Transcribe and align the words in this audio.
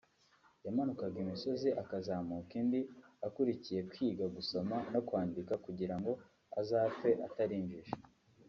yamanukaga 0.65 1.17
imisozi 1.25 1.69
akazamuka 1.81 2.51
indi 2.61 2.81
akurikiye 3.27 3.81
kwiga 3.89 4.25
gusoma 4.35 4.75
no 4.93 5.01
kwandika 5.07 5.53
kugira 5.65 5.95
ngo 5.99 6.11
azapfe 6.59 7.09
atari 7.27 7.55
injiji 7.61 7.93